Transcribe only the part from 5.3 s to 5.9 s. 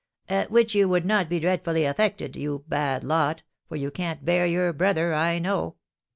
know."